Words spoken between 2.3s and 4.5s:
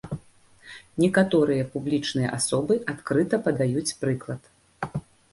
асобы адкрыта падаюць прыклад.